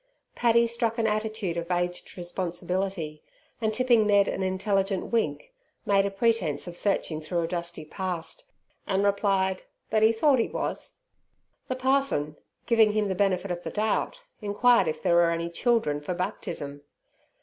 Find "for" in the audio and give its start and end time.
16.01-16.15